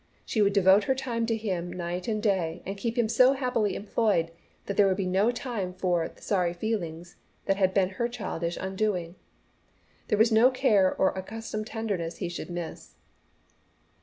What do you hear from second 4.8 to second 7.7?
would be no time for "the sorry feelin's" that